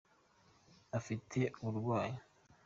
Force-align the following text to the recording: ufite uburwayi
ufite 0.99 1.39
uburwayi 1.67 2.15